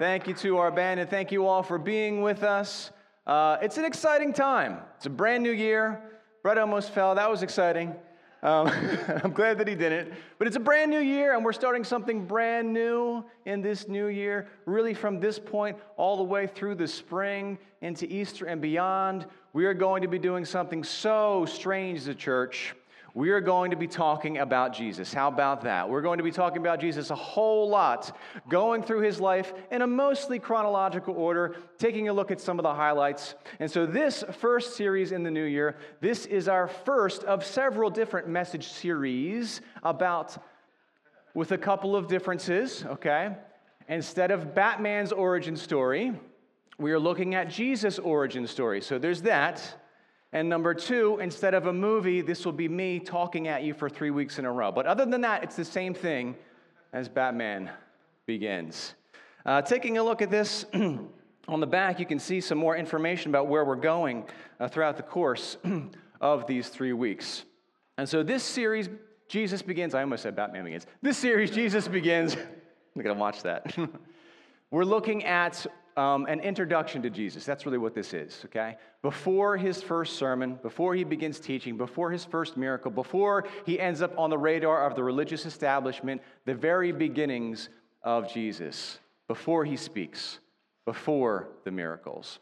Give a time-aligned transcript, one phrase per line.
[0.00, 2.90] Thank you to our band, and thank you all for being with us.
[3.26, 4.78] Uh, it's an exciting time.
[4.96, 6.00] It's a brand new year.
[6.42, 7.14] Brett almost fell.
[7.14, 7.94] That was exciting.
[8.42, 8.68] Um,
[9.22, 10.14] I'm glad that he didn't.
[10.38, 14.06] But it's a brand new year, and we're starting something brand new in this new
[14.06, 14.48] year.
[14.64, 19.66] Really, from this point all the way through the spring into Easter and beyond, we
[19.66, 22.74] are going to be doing something so strange as a church
[23.14, 25.12] we are going to be talking about Jesus.
[25.12, 25.88] How about that?
[25.88, 28.16] We're going to be talking about Jesus a whole lot,
[28.48, 32.62] going through his life in a mostly chronological order, taking a look at some of
[32.62, 33.34] the highlights.
[33.58, 37.90] And so, this first series in the new year, this is our first of several
[37.90, 40.36] different message series about,
[41.34, 43.36] with a couple of differences, okay?
[43.88, 46.12] Instead of Batman's origin story,
[46.78, 48.80] we are looking at Jesus' origin story.
[48.80, 49.79] So, there's that.
[50.32, 53.88] And number two, instead of a movie, this will be me talking at you for
[53.88, 54.70] three weeks in a row.
[54.70, 56.36] But other than that, it's the same thing
[56.92, 57.70] as Batman
[58.26, 58.94] begins.
[59.44, 60.66] Uh, taking a look at this
[61.48, 64.24] on the back, you can see some more information about where we're going
[64.60, 65.56] uh, throughout the course
[66.20, 67.44] of these three weeks.
[67.98, 68.88] And so this series,
[69.26, 70.86] Jesus Begins, I almost said Batman Begins.
[71.02, 73.76] This series, Jesus Begins, I'm going to watch that.
[74.70, 75.66] we're looking at
[76.00, 77.44] um, an introduction to Jesus.
[77.44, 78.76] That's really what this is, okay?
[79.02, 84.00] Before his first sermon, before he begins teaching, before his first miracle, before he ends
[84.00, 87.68] up on the radar of the religious establishment, the very beginnings
[88.02, 88.98] of Jesus,
[89.28, 90.38] before he speaks,
[90.86, 92.38] before the miracles.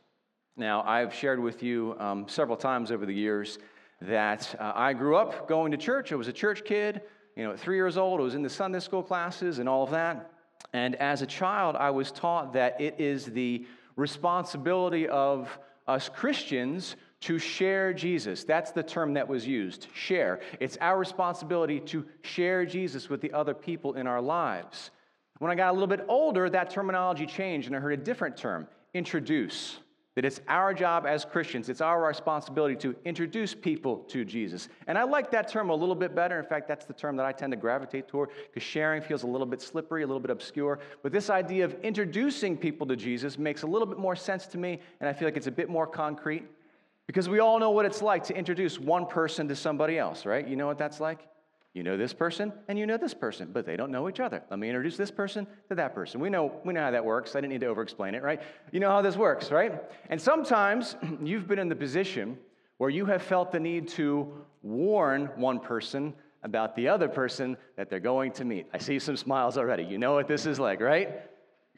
[0.56, 3.58] Now, I've shared with you um, several times over the years
[4.02, 6.12] that uh, I grew up going to church.
[6.12, 7.00] I was a church kid.
[7.34, 9.82] You know, at three years old, I was in the Sunday school classes and all
[9.82, 10.30] of that.
[10.72, 13.66] And as a child, I was taught that it is the
[13.96, 18.44] responsibility of us Christians to share Jesus.
[18.44, 20.40] That's the term that was used share.
[20.60, 24.90] It's our responsibility to share Jesus with the other people in our lives.
[25.38, 28.36] When I got a little bit older, that terminology changed and I heard a different
[28.36, 29.78] term introduce
[30.18, 34.68] that it's our job as Christians, it's our responsibility to introduce people to Jesus.
[34.88, 36.40] And I like that term a little bit better.
[36.40, 39.28] In fact, that's the term that I tend to gravitate toward because sharing feels a
[39.28, 40.80] little bit slippery, a little bit obscure.
[41.04, 44.58] But this idea of introducing people to Jesus makes a little bit more sense to
[44.58, 46.46] me, and I feel like it's a bit more concrete
[47.06, 50.48] because we all know what it's like to introduce one person to somebody else, right?
[50.48, 51.28] You know what that's like?
[51.74, 54.42] You know this person and you know this person, but they don't know each other.
[54.50, 56.20] Let me introduce this person to that person.
[56.20, 57.36] We know, we know how that works.
[57.36, 58.40] I didn't need to over explain it, right?
[58.72, 59.82] You know how this works, right?
[60.08, 62.38] And sometimes you've been in the position
[62.78, 67.90] where you have felt the need to warn one person about the other person that
[67.90, 68.66] they're going to meet.
[68.72, 69.82] I see some smiles already.
[69.84, 71.22] You know what this is like, right?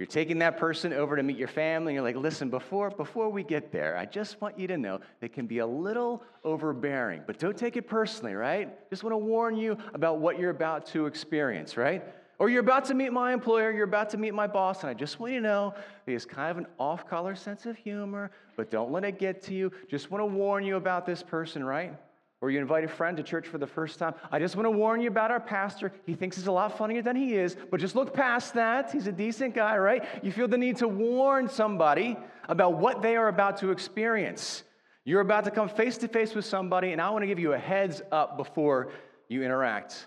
[0.00, 3.28] You're taking that person over to meet your family, and you're like, listen, before, before
[3.28, 7.20] we get there, I just want you to know they can be a little overbearing,
[7.26, 8.88] but don't take it personally, right?
[8.88, 12.02] Just want to warn you about what you're about to experience, right?
[12.38, 14.94] Or you're about to meet my employer, you're about to meet my boss, and I
[14.94, 15.74] just want you to know
[16.06, 19.42] he has kind of an off color sense of humor, but don't let it get
[19.42, 19.70] to you.
[19.86, 21.94] Just want to warn you about this person, right?
[22.40, 24.14] Or you invite a friend to church for the first time.
[24.32, 25.92] I just want to warn you about our pastor.
[26.06, 28.90] He thinks he's a lot funnier than he is, but just look past that.
[28.90, 30.04] He's a decent guy, right?
[30.22, 32.16] You feel the need to warn somebody
[32.48, 34.62] about what they are about to experience.
[35.04, 37.52] You're about to come face to face with somebody, and I want to give you
[37.52, 38.90] a heads up before
[39.28, 40.06] you interact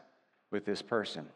[0.52, 1.28] with this person.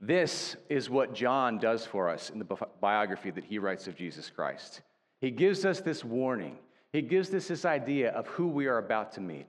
[0.00, 2.46] This is what John does for us in the
[2.80, 4.80] biography that he writes of Jesus Christ.
[5.20, 6.56] He gives us this warning,
[6.92, 9.46] he gives us this idea of who we are about to meet.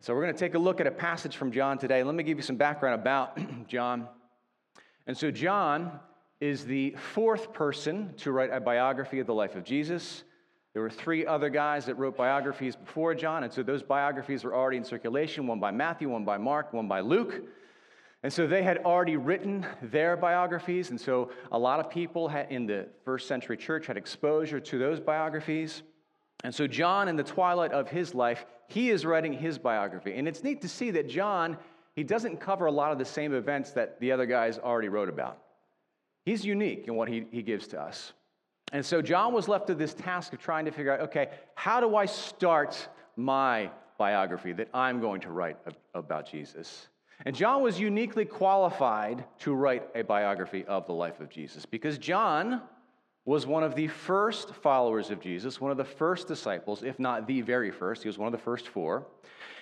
[0.00, 2.02] So, we're going to take a look at a passage from John today.
[2.04, 3.38] Let me give you some background about
[3.68, 4.08] John.
[5.06, 5.98] And so, John
[6.40, 10.22] is the fourth person to write a biography of the life of Jesus.
[10.72, 14.54] There were three other guys that wrote biographies before John, and so those biographies were
[14.54, 17.42] already in circulation one by Matthew, one by Mark, one by Luke.
[18.22, 22.66] And so they had already written their biographies, and so a lot of people in
[22.66, 25.82] the first century church had exposure to those biographies.
[26.44, 30.14] And so, John, in the twilight of his life, he is writing his biography.
[30.14, 31.56] And it's neat to see that John,
[31.96, 35.08] he doesn't cover a lot of the same events that the other guys already wrote
[35.08, 35.38] about.
[36.24, 38.12] He's unique in what he, he gives to us.
[38.72, 41.80] And so, John was left with this task of trying to figure out okay, how
[41.80, 45.56] do I start my biography that I'm going to write
[45.94, 46.88] about Jesus?
[47.24, 51.96] And John was uniquely qualified to write a biography of the life of Jesus because
[51.96, 52.60] John
[53.28, 57.26] was one of the first followers of Jesus, one of the first disciples, if not
[57.26, 58.02] the very first.
[58.02, 59.06] He was one of the first four.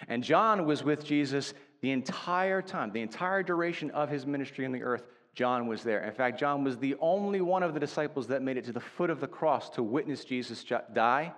[0.06, 4.70] And John was with Jesus the entire time, the entire duration of his ministry on
[4.70, 5.02] the earth.
[5.34, 6.04] John was there.
[6.04, 8.78] In fact, John was the only one of the disciples that made it to the
[8.78, 11.32] foot of the cross to witness Jesus die.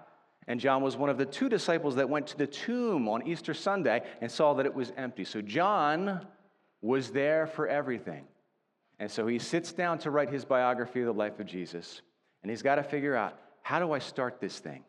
[0.47, 3.55] And John was one of the two disciples that went to the tomb on Easter
[3.55, 5.25] Sunday and saw that it was empty.
[5.25, 6.27] So John
[6.83, 8.27] was there for everything.
[8.99, 12.03] And so he sits down to write his biography of the life of Jesus.
[12.43, 14.85] And he's got to figure out how do I start this thing?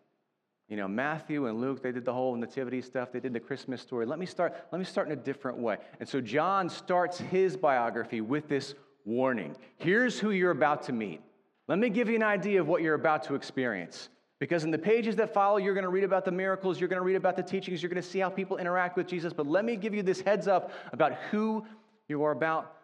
[0.70, 3.82] You know, Matthew and Luke, they did the whole nativity stuff, they did the Christmas
[3.82, 4.06] story.
[4.06, 5.78] Let me start, let me start in a different way.
[6.00, 9.56] And so John starts his biography with this warning.
[9.78, 11.22] Here's who you're about to meet.
[11.68, 14.10] Let me give you an idea of what you're about to experience.
[14.40, 17.02] Because in the pages that follow, you're going to read about the miracles, you're going
[17.02, 19.34] to read about the teachings, you're going to see how people interact with Jesus.
[19.34, 21.66] But let me give you this heads up about who
[22.08, 22.76] you are about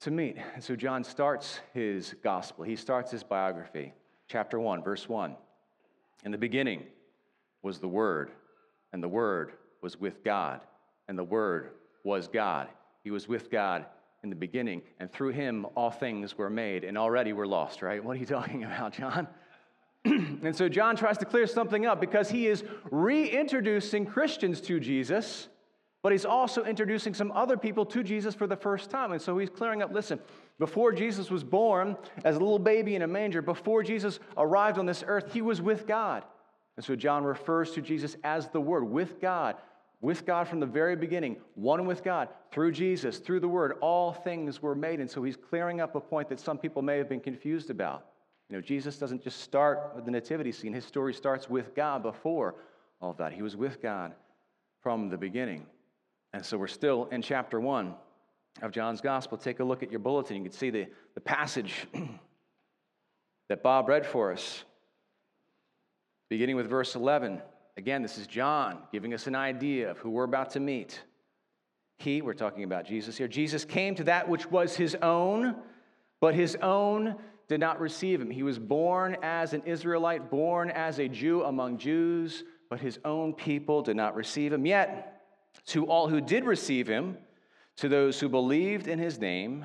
[0.00, 0.36] to meet.
[0.54, 3.94] And so John starts his gospel, he starts his biography.
[4.30, 5.34] Chapter 1, verse 1.
[6.24, 6.84] In the beginning,
[7.62, 8.30] was the Word,
[8.92, 10.60] and the Word was with God,
[11.08, 11.70] and the Word
[12.04, 12.68] was God.
[13.02, 13.86] He was with God
[14.22, 18.04] in the beginning, and through him all things were made, and already we're lost, right?
[18.04, 19.26] What are you talking about, John?
[20.04, 22.62] and so John tries to clear something up because he is
[22.92, 25.48] reintroducing Christians to Jesus,
[26.02, 29.10] but he's also introducing some other people to Jesus for the first time.
[29.10, 30.20] And so he's clearing up listen,
[30.60, 34.84] before Jesus was born as a little baby in a manger, before Jesus arrived on
[34.84, 36.22] this earth, he was with God.
[36.76, 39.56] And so John refers to Jesus as the Word, with God,
[40.02, 44.12] with God from the very beginning, one with God, through Jesus, through the Word, all
[44.12, 45.00] things were made.
[45.00, 48.04] And so he's clearing up a point that some people may have been confused about.
[48.50, 52.02] You know, Jesus doesn't just start with the nativity scene, his story starts with God
[52.02, 52.54] before
[53.00, 53.32] all of that.
[53.32, 54.12] He was with God
[54.82, 55.64] from the beginning.
[56.34, 57.94] And so we're still in chapter one
[58.62, 59.38] of John's gospel.
[59.38, 60.36] Take a look at your bulletin.
[60.36, 61.86] You can see the, the passage
[63.48, 64.64] that Bob read for us.
[66.28, 67.40] Beginning with verse 11.
[67.76, 71.00] Again, this is John giving us an idea of who we're about to meet.
[71.98, 75.56] He, we're talking about Jesus here, Jesus came to that which was his own,
[76.20, 77.16] but his own
[77.48, 78.30] did not receive him.
[78.30, 83.34] He was born as an Israelite, born as a Jew among Jews, but his own
[83.34, 84.64] people did not receive him.
[84.64, 85.22] Yet,
[85.66, 87.18] to all who did receive him,
[87.80, 89.64] to those who believed in his name,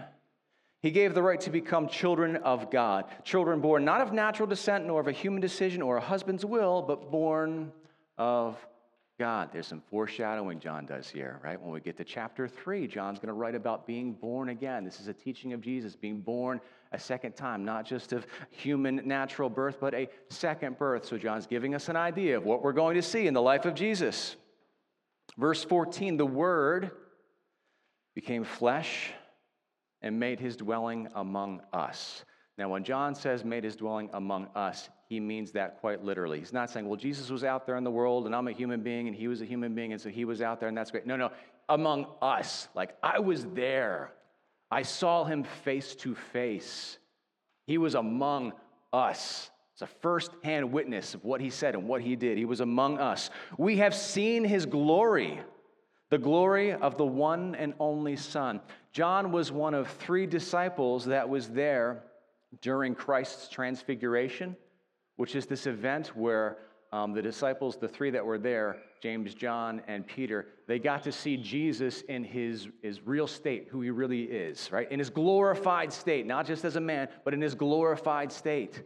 [0.81, 4.85] he gave the right to become children of God, children born not of natural descent,
[4.85, 7.73] nor of a human decision or a husband's will, but born
[8.17, 8.57] of
[9.19, 9.49] God.
[9.51, 11.61] There's some foreshadowing John does here, right?
[11.61, 14.85] When we get to chapter three, John's going to write about being born again.
[14.85, 16.61] This is a teaching of Jesus, being born
[16.93, 21.05] a second time, not just of human natural birth, but a second birth.
[21.05, 23.65] So John's giving us an idea of what we're going to see in the life
[23.65, 24.37] of Jesus.
[25.37, 26.91] Verse 14 the Word
[28.15, 29.11] became flesh
[30.01, 32.23] and made his dwelling among us.
[32.57, 36.39] Now, when John says made his dwelling among us, he means that quite literally.
[36.39, 38.81] He's not saying, well, Jesus was out there in the world and I'm a human
[38.81, 40.89] being and he was a human being and so he was out there and that's
[40.89, 41.05] great.
[41.05, 41.31] No, no,
[41.67, 42.69] among us.
[42.73, 44.13] Like I was there.
[44.71, 46.97] I saw him face to face.
[47.67, 48.53] He was among
[48.93, 49.49] us.
[49.73, 52.37] It's a first-hand witness of what he said and what he did.
[52.37, 53.29] He was among us.
[53.57, 55.41] We have seen his glory
[56.09, 58.61] the glory of the one and only Son.
[58.91, 62.03] John was one of three disciples that was there
[62.61, 64.55] during Christ's transfiguration,
[65.17, 66.57] which is this event where
[66.91, 71.11] um, the disciples, the three that were there, James, John, and Peter, they got to
[71.11, 74.89] see Jesus in his, his real state, who he really is, right?
[74.91, 78.83] In his glorified state, not just as a man, but in his glorified state.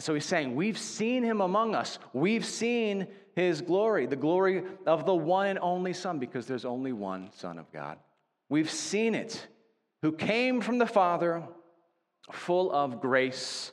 [0.00, 1.98] And so he's saying, We've seen him among us.
[2.14, 3.06] We've seen
[3.36, 7.58] his glory, the glory of the one and only Son, because there's only one Son
[7.58, 7.98] of God.
[8.48, 9.46] We've seen it,
[10.00, 11.42] who came from the Father,
[12.32, 13.72] full of grace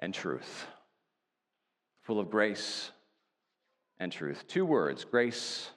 [0.00, 0.66] and truth.
[2.02, 2.90] Full of grace
[3.98, 4.46] and truth.
[4.48, 5.70] Two words grace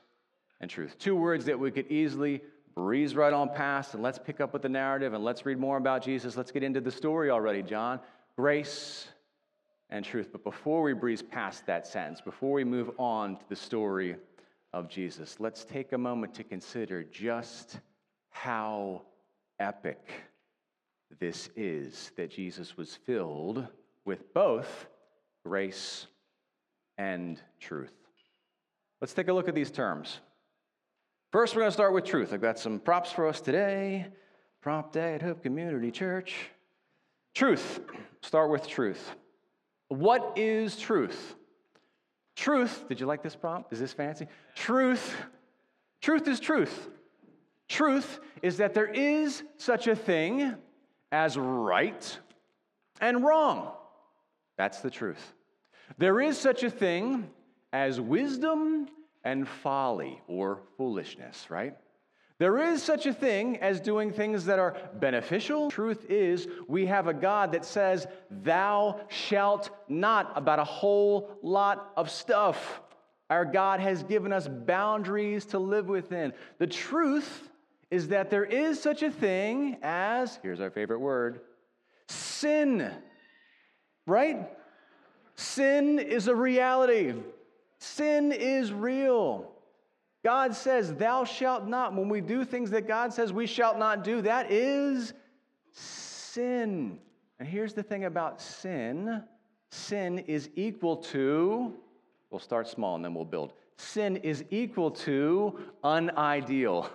[0.60, 1.00] and truth.
[1.00, 2.42] Two words that we could easily
[2.76, 5.78] breeze right on past, and let's pick up with the narrative and let's read more
[5.78, 6.36] about Jesus.
[6.36, 8.02] Let's get into the story already, John
[8.38, 9.08] grace
[9.90, 10.30] and truth.
[10.32, 14.16] But before we breeze past that sentence, before we move on to the story
[14.74, 17.80] of Jesus, let's take a moment to consider just
[18.30, 19.02] how
[19.60, 20.08] epic
[21.20, 23.66] this is that Jesus was filled
[24.06, 24.88] with both
[25.44, 26.08] grace
[26.98, 27.94] and truth.
[29.02, 30.20] Let's take a look at these terms.
[31.32, 32.34] First, we're going to start with truth.
[32.34, 34.08] I've got some props for us today.
[34.62, 36.50] Prop Day at Hope Community Church.
[37.38, 37.82] Truth.
[38.24, 39.12] Start with truth.
[39.90, 41.36] What is truth?
[42.36, 43.72] Truth, did you like this prompt?
[43.72, 44.26] Is this fancy?
[44.56, 45.16] Truth,
[46.02, 46.90] truth is truth.
[47.70, 50.56] Truth is that there is such a thing
[51.12, 52.18] as right
[53.02, 53.72] and wrong.
[54.58, 55.36] That's the truth.
[56.00, 57.30] There is such a thing
[57.72, 58.88] as wisdom
[59.24, 61.78] and folly or foolishness, right?
[62.40, 65.72] There is such a thing as doing things that are beneficial.
[65.72, 71.94] Truth is, we have a God that says, Thou shalt not, about a whole lot
[71.98, 72.82] of stuff.
[73.30, 76.32] Our God has given us boundaries to live within.
[76.60, 77.50] The truth
[77.90, 81.42] is that there is such a thing as, here's our favorite word,
[82.08, 82.92] sin.
[84.06, 84.48] right?
[85.36, 87.14] Sin is a reality.
[87.80, 89.52] Sin is real.
[90.28, 91.96] God says, Thou shalt not.
[91.96, 95.14] When we do things that God says we shall not do, that is
[95.72, 97.00] sin.
[97.40, 99.24] And here's the thing about sin
[99.72, 101.74] sin is equal to,
[102.30, 103.54] we'll start small and then we'll build.
[103.78, 106.90] Sin is equal to unideal,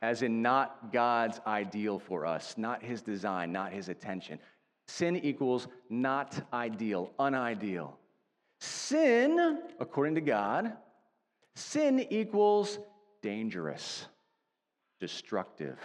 [0.00, 4.38] as in not God's ideal for us, not his design, not his attention.
[4.86, 7.98] Sin equals not ideal, unideal.
[8.60, 10.72] Sin, according to God,
[11.56, 12.78] sin equals
[13.22, 14.06] dangerous,
[15.00, 15.78] destructive.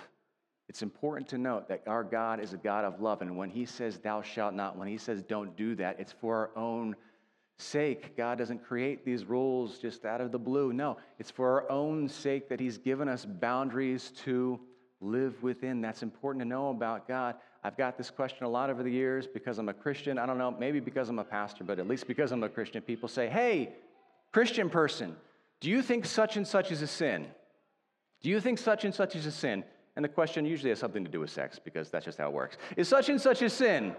[0.69, 3.65] It's important to note that our God is a God of love, and when He
[3.65, 6.95] says, Thou shalt not, when He says, Don't do that, it's for our own
[7.57, 8.15] sake.
[8.15, 10.73] God doesn't create these rules just out of the blue.
[10.73, 14.59] No, it's for our own sake that He's given us boundaries to
[15.01, 15.81] live within.
[15.81, 17.35] That's important to know about God.
[17.63, 20.17] I've got this question a lot over the years because I'm a Christian.
[20.17, 22.81] I don't know, maybe because I'm a pastor, but at least because I'm a Christian,
[22.81, 23.73] people say, Hey,
[24.31, 25.15] Christian person,
[25.61, 27.27] do you think such and such is a sin?
[28.21, 29.63] Do you think such and such is a sin?
[29.95, 32.33] And the question usually has something to do with sex because that's just how it
[32.33, 32.57] works.
[32.75, 33.95] Is such and such a sin?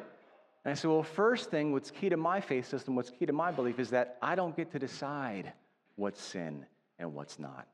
[0.64, 3.33] And I said, well, first thing, what's key to my faith system, what's key to
[3.33, 5.52] my belief is that I don't get to decide
[5.97, 6.66] what's sin
[6.99, 7.66] and what's not.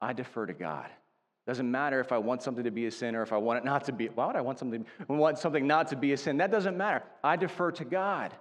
[0.00, 0.88] I defer to God.
[1.46, 3.64] Doesn't matter if I want something to be a sin or if I want it
[3.64, 4.08] not to be.
[4.08, 6.36] Why would I want something, want something not to be a sin?
[6.38, 7.02] That doesn't matter.
[7.24, 8.34] I defer to God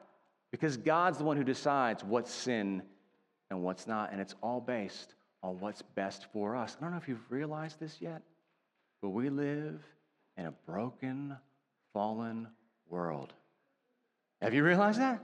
[0.51, 2.84] because God's the one who decides what's sin
[3.50, 4.12] and what's not.
[4.12, 6.75] And it's all based on what's best for us.
[6.79, 8.22] I don't know if you've realized this yet.
[9.01, 9.82] But we live
[10.38, 11.38] in a broken,
[11.94, 12.48] fallen
[12.89, 13.34] world.
[14.41, 15.24] Have you realized that?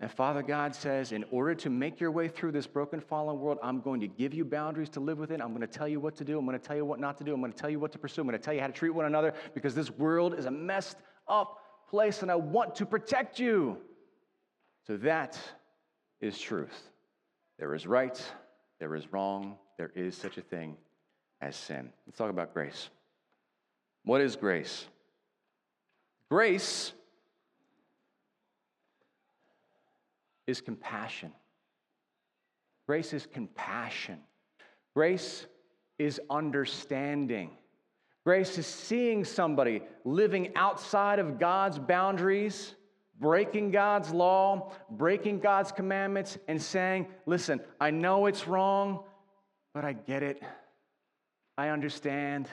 [0.00, 3.58] And Father God says, in order to make your way through this broken, fallen world,
[3.62, 5.40] I'm going to give you boundaries to live within.
[5.40, 6.38] I'm going to tell you what to do.
[6.38, 7.32] I'm going to tell you what not to do.
[7.32, 8.20] I'm going to tell you what to pursue.
[8.22, 10.50] I'm going to tell you how to treat one another because this world is a
[10.50, 10.96] messed
[11.28, 13.78] up place and I want to protect you.
[14.86, 15.38] So that
[16.20, 16.90] is truth.
[17.58, 18.20] There is right,
[18.80, 20.76] there is wrong, there is such a thing
[21.40, 21.90] as sin.
[22.06, 22.88] Let's talk about grace.
[24.04, 24.86] What is grace?
[26.30, 26.92] Grace
[30.46, 31.32] is compassion.
[32.86, 34.18] Grace is compassion.
[34.94, 35.46] Grace
[35.98, 37.50] is understanding.
[38.24, 42.74] Grace is seeing somebody living outside of God's boundaries,
[43.20, 49.04] breaking God's law, breaking God's commandments, and saying, Listen, I know it's wrong,
[49.72, 50.42] but I get it.
[51.56, 52.48] I understand.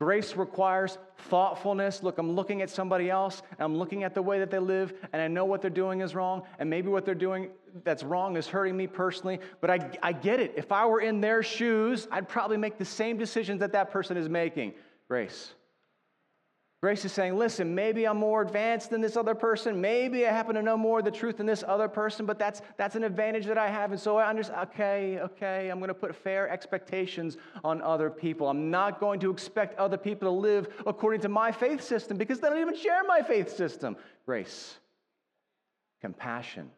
[0.00, 0.96] Grace requires
[1.28, 2.02] thoughtfulness.
[2.02, 4.94] Look, I'm looking at somebody else, and I'm looking at the way that they live,
[5.12, 7.50] and I know what they're doing is wrong, and maybe what they're doing
[7.84, 10.54] that's wrong is hurting me personally, but I, I get it.
[10.56, 14.16] If I were in their shoes, I'd probably make the same decisions that that person
[14.16, 14.72] is making.
[15.06, 15.52] Grace.
[16.80, 19.82] Grace is saying, listen, maybe I'm more advanced than this other person.
[19.82, 22.62] Maybe I happen to know more of the truth than this other person, but that's,
[22.78, 23.90] that's an advantage that I have.
[23.92, 28.48] And so I understand, okay, okay, I'm going to put fair expectations on other people.
[28.48, 32.40] I'm not going to expect other people to live according to my faith system because
[32.40, 33.94] they don't even share my faith system.
[34.24, 34.78] Grace,
[36.00, 36.70] compassion,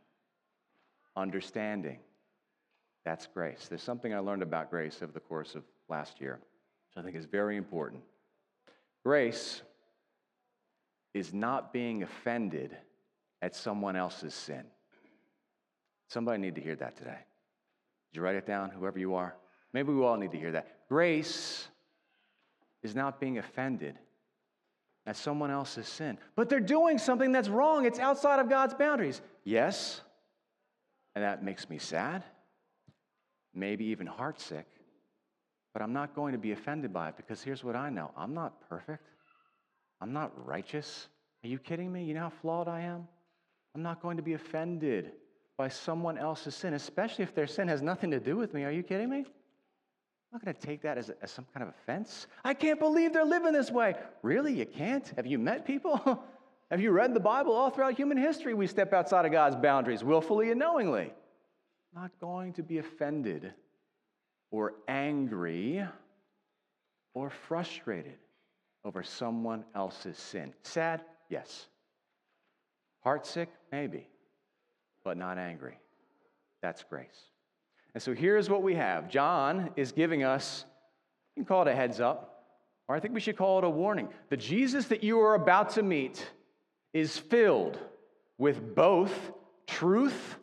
[1.15, 2.01] understanding.
[3.05, 3.67] That's grace.
[3.69, 6.41] There's something I learned about grace over the course of last year,
[6.89, 8.03] which I think is very important.
[9.05, 9.63] Grace
[11.15, 12.77] is not being offended
[13.41, 14.65] at someone else's sin.
[16.09, 17.19] Somebody need to hear that today.
[18.11, 19.35] Did you write it down, whoever you are?
[19.73, 20.87] Maybe we all need to hear that.
[20.89, 21.69] Grace
[22.83, 23.99] is not being offended
[25.07, 26.19] at someone else's sin.
[26.37, 27.87] But they're doing something that's wrong.
[27.87, 29.21] It's outside of God's boundaries.
[29.45, 30.01] Yes,
[31.15, 32.23] and that makes me sad,
[33.55, 34.65] maybe even heartsick.
[35.73, 38.35] But I'm not going to be offended by it because here's what I know I'm
[38.35, 39.09] not perfect.
[40.03, 41.07] I'm not righteous.
[41.45, 42.03] Are you kidding me?
[42.03, 43.07] You know how flawed I am?
[43.75, 45.13] I'm not going to be offended
[45.57, 48.65] by someone else's sin, especially if their sin has nothing to do with me.
[48.65, 49.19] Are you kidding me?
[49.19, 49.25] I'm
[50.33, 52.27] not going to take that as, as some kind of offense.
[52.45, 53.95] I can't believe they're living this way.
[54.23, 54.53] Really?
[54.53, 55.07] You can't?
[55.15, 56.25] Have you met people?
[56.71, 57.53] Have you read the Bible?
[57.53, 61.13] All throughout human history, we step outside of God's boundaries willfully and knowingly.
[61.95, 63.53] I'm not going to be offended
[64.51, 65.87] or angry
[67.15, 68.17] or frustrated
[68.85, 70.53] over someone else's sin.
[70.63, 71.03] Sad?
[71.29, 71.67] Yes.
[73.05, 73.49] Heartsick?
[73.71, 74.09] Maybe.
[75.05, 75.79] But not angry.
[76.63, 77.31] That's grace.
[77.95, 80.65] And so here's what we have John is giving us,
[81.37, 82.45] you can call it a heads up,
[82.89, 84.09] or I think we should call it a warning.
[84.29, 86.27] The Jesus that you are about to meet
[86.93, 87.79] is filled
[88.39, 89.33] with both
[89.67, 90.37] truth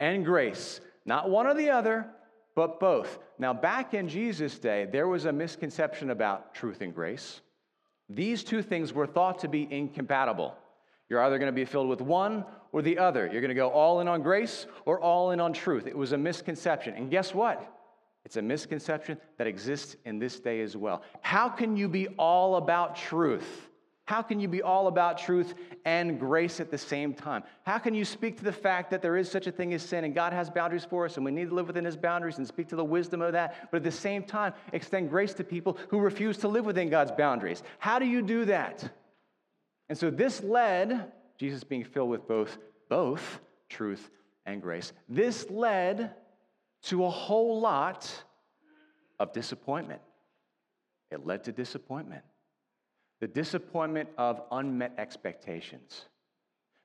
[0.00, 0.80] and grace.
[1.04, 2.06] Not one or the other,
[2.54, 3.18] but both.
[3.38, 7.40] Now, back in Jesus' day, there was a misconception about truth and grace.
[8.14, 10.54] These two things were thought to be incompatible.
[11.08, 13.26] You're either going to be filled with one or the other.
[13.26, 15.86] You're going to go all in on grace or all in on truth.
[15.86, 16.94] It was a misconception.
[16.94, 17.70] And guess what?
[18.24, 21.02] It's a misconception that exists in this day as well.
[21.20, 23.68] How can you be all about truth?
[24.12, 25.54] How can you be all about truth
[25.86, 27.44] and grace at the same time?
[27.62, 30.04] How can you speak to the fact that there is such a thing as sin
[30.04, 32.46] and God has boundaries for us and we need to live within his boundaries and
[32.46, 35.78] speak to the wisdom of that, but at the same time extend grace to people
[35.88, 37.62] who refuse to live within God's boundaries?
[37.78, 38.86] How do you do that?
[39.88, 42.58] And so this led Jesus being filled with both
[42.90, 43.40] both
[43.70, 44.10] truth
[44.44, 44.92] and grace.
[45.08, 46.12] This led
[46.82, 48.12] to a whole lot
[49.18, 50.02] of disappointment.
[51.10, 52.24] It led to disappointment
[53.22, 56.06] the disappointment of unmet expectations.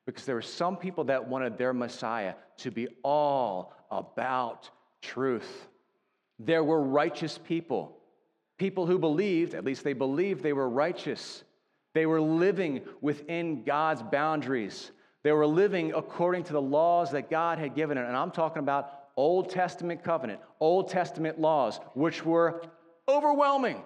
[0.05, 4.69] Because there were some people that wanted their Messiah to be all about
[5.01, 5.67] truth.
[6.37, 7.97] There were righteous people,
[8.59, 11.43] people who believed, at least they believed they were righteous.
[11.95, 14.91] They were living within God's boundaries.
[15.23, 17.97] They were living according to the laws that God had given.
[17.97, 22.61] And I'm talking about Old Testament covenant, Old Testament laws, which were
[23.09, 23.81] overwhelming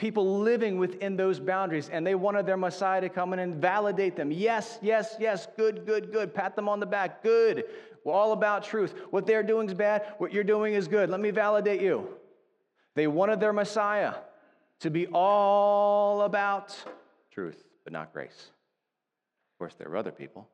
[0.00, 4.16] people living within those boundaries, and they wanted their Messiah to come in and validate
[4.16, 4.32] them.
[4.32, 6.34] Yes, yes, yes, good, good, good.
[6.34, 7.22] Pat them on the back.
[7.22, 7.66] Good.
[8.02, 8.94] We're all about truth.
[9.10, 10.14] What they're doing is bad.
[10.16, 11.10] What you're doing is good.
[11.10, 12.08] Let me validate you.
[12.94, 14.14] They wanted their Messiah
[14.80, 16.74] to be all about
[17.30, 18.50] truth, but not grace.
[19.52, 20.48] Of course, there were other people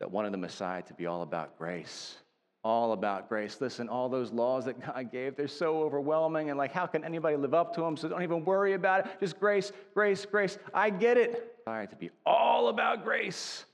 [0.00, 2.16] that wanted the Messiah to be all about grace
[2.64, 3.58] all about grace.
[3.60, 6.48] Listen, all those laws that God gave, they're so overwhelming.
[6.48, 7.96] And like, how can anybody live up to them?
[7.96, 9.20] So don't even worry about it.
[9.20, 10.58] Just grace, grace, grace.
[10.72, 11.56] I get it.
[11.66, 13.66] All right, to be all about grace.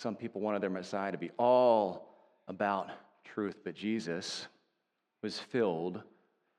[0.00, 2.08] Some people wanted their Messiah to be all
[2.48, 2.90] about
[3.24, 4.48] truth, but Jesus
[5.22, 6.02] was filled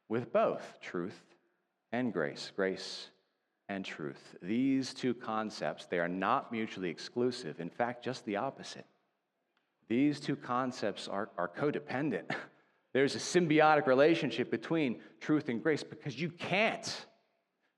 [0.08, 1.20] with both truth
[1.92, 2.52] and grace.
[2.56, 3.10] Grace
[3.68, 4.36] and truth.
[4.42, 7.60] These two concepts, they are not mutually exclusive.
[7.60, 8.86] In fact, just the opposite.
[9.88, 12.32] These two concepts are, are codependent.
[12.94, 17.06] There's a symbiotic relationship between truth and grace because you can't.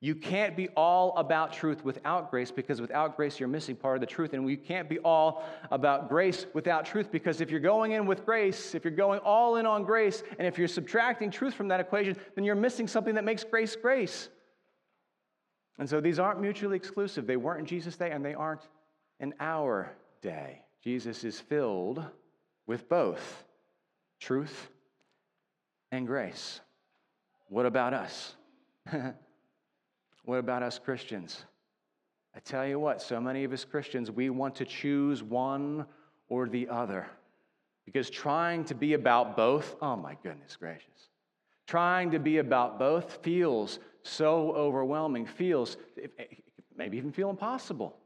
[0.02, 4.02] You can't be all about truth without grace because without grace, you're missing part of
[4.02, 4.34] the truth.
[4.34, 8.26] And we can't be all about grace without truth because if you're going in with
[8.26, 11.80] grace, if you're going all in on grace, and if you're subtracting truth from that
[11.80, 14.30] equation, then you're missing something that makes grace grace.
[15.80, 17.26] And so these aren't mutually exclusive.
[17.26, 18.68] They weren't in Jesus' day, and they aren't
[19.20, 19.92] in our
[20.22, 20.65] day.
[20.86, 22.06] Jesus is filled
[22.68, 23.44] with both
[24.20, 24.70] truth
[25.92, 26.62] and grace.
[27.50, 28.36] What about us?
[30.26, 31.44] what about us Christians?
[32.36, 35.88] I tell you what, so many of us Christians, we want to choose one
[36.30, 37.08] or the other.
[37.86, 41.10] Because trying to be about both, oh my goodness gracious,
[41.66, 46.26] trying to be about both feels so overwhelming, feels eh,
[46.78, 47.98] maybe even feel impossible.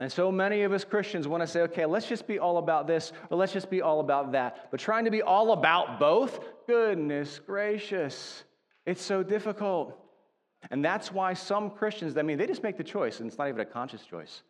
[0.00, 2.86] And so many of us Christians want to say, okay, let's just be all about
[2.86, 4.68] this or let's just be all about that.
[4.70, 8.44] But trying to be all about both, goodness gracious,
[8.86, 9.98] it's so difficult.
[10.70, 13.48] And that's why some Christians, I mean, they just make the choice, and it's not
[13.48, 14.42] even a conscious choice.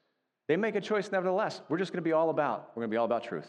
[0.49, 1.61] They make a choice nevertheless.
[1.69, 3.49] We're just going to be all about, we're going to be all about truth.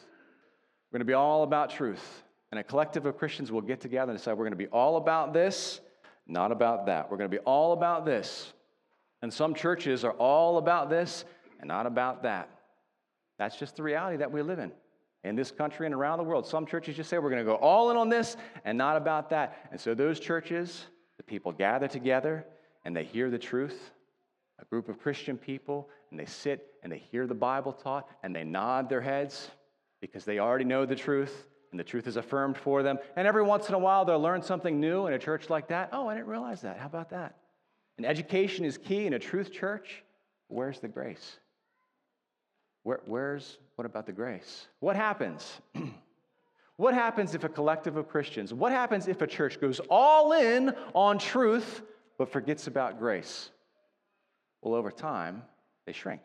[0.91, 2.23] We're going to be all about truth.
[2.51, 4.97] And a collective of Christians will get together and decide we're going to be all
[4.97, 5.81] about this,
[6.27, 7.09] not about that.
[7.09, 8.53] We're going to be all about this.
[9.21, 11.25] And some churches are all about this,
[11.59, 12.49] and not about that.
[13.37, 14.71] That's just the reality that we live in.
[15.23, 17.55] In this country and around the world, some churches just say we're going to go
[17.55, 19.67] all in on this and not about that.
[19.71, 20.85] And so, those churches,
[21.17, 22.45] the people gather together
[22.85, 23.91] and they hear the truth,
[24.59, 28.33] a group of Christian people, and they sit and they hear the Bible taught and
[28.33, 29.49] they nod their heads
[29.99, 32.97] because they already know the truth and the truth is affirmed for them.
[33.15, 35.89] And every once in a while, they'll learn something new in a church like that.
[35.91, 36.77] Oh, I didn't realize that.
[36.77, 37.35] How about that?
[37.97, 40.03] And education is key in a truth church.
[40.47, 41.37] Where's the grace?
[42.89, 44.65] Where, where's, what about the grace?
[44.79, 45.61] What happens?
[46.75, 50.73] what happens if a collective of Christians, what happens if a church goes all in
[50.95, 51.83] on truth
[52.17, 53.51] but forgets about grace?
[54.63, 55.43] Well, over time,
[55.85, 56.21] they shrink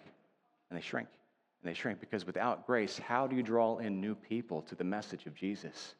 [0.70, 1.08] and they shrink
[1.62, 4.84] and they shrink because without grace, how do you draw in new people to the
[4.84, 5.96] message of Jesus?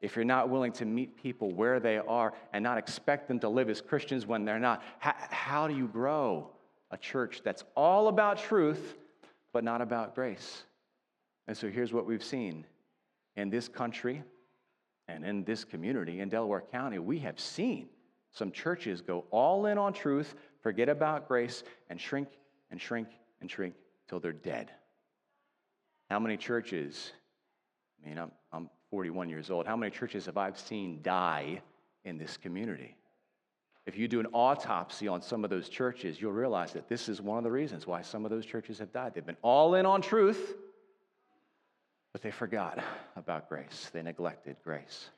[0.00, 3.48] If you're not willing to meet people where they are and not expect them to
[3.50, 6.48] live as Christians when they're not, how, how do you grow
[6.90, 8.96] a church that's all about truth
[9.52, 10.64] but not about grace.
[11.46, 12.64] And so here's what we've seen
[13.36, 14.22] in this country
[15.08, 16.98] and in this community in Delaware County.
[16.98, 17.88] We have seen
[18.30, 22.28] some churches go all in on truth, forget about grace, and shrink
[22.70, 23.08] and shrink
[23.40, 23.74] and shrink
[24.08, 24.70] till they're dead.
[26.08, 27.12] How many churches?
[28.02, 29.66] I mean, I'm, I'm 41 years old.
[29.66, 31.60] How many churches have I seen die
[32.04, 32.96] in this community?
[33.84, 37.20] If you do an autopsy on some of those churches, you'll realize that this is
[37.20, 39.12] one of the reasons why some of those churches have died.
[39.14, 40.54] They've been all in on truth,
[42.12, 42.78] but they forgot
[43.16, 43.90] about grace.
[43.92, 45.10] They neglected grace.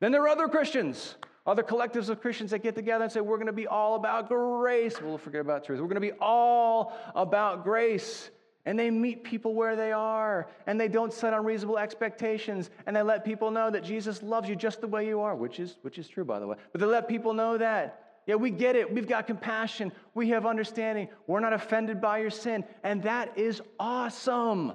[0.00, 3.36] Then there are other Christians, other collectives of Christians that get together and say, We're
[3.36, 5.00] going to be all about grace.
[5.00, 5.80] We'll forget about truth.
[5.80, 8.30] We're going to be all about grace.
[8.66, 13.02] And they meet people where they are, and they don't set unreasonable expectations, and they
[13.02, 15.98] let people know that Jesus loves you just the way you are, which is, which
[15.98, 16.56] is true, by the way.
[16.72, 18.02] But they let people know that.
[18.26, 18.92] Yeah, we get it.
[18.92, 19.92] We've got compassion.
[20.14, 21.08] We have understanding.
[21.28, 22.64] We're not offended by your sin.
[22.82, 24.72] And that is awesome